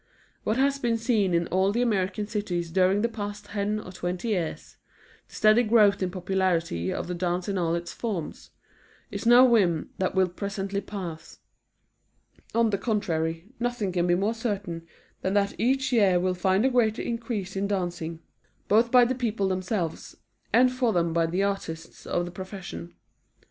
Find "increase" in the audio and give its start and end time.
17.03-17.55